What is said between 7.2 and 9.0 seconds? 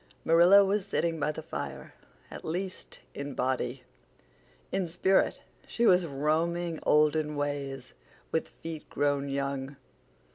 ways, with feet